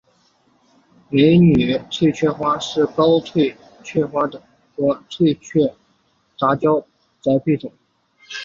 [1.09, 4.27] 美女翠雀花是高翠雀花
[4.75, 5.75] 和翠雀的
[6.39, 6.79] 杂交
[7.21, 7.71] 栽培种。